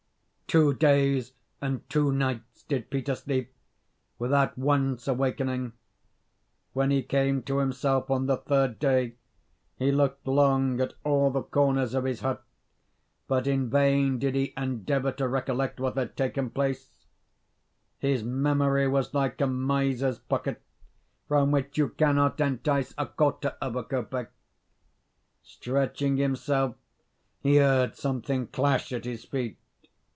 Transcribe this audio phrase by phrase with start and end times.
[0.51, 1.31] Two days
[1.61, 3.53] and two nights did Peter sleep,
[4.19, 5.71] without once awakening.
[6.73, 9.15] When he came to himself, on the third day,
[9.77, 12.43] he looked long at all the corners of his hut,
[13.29, 16.91] but in vain did he endeavour to recollect what had taken place;
[17.97, 20.61] his memory was like a miser's pocket,
[21.29, 24.27] from which you cannot entice a quarter of a kopek.
[25.41, 26.75] Stretching himself,
[27.39, 29.57] he heard something clash at his feet.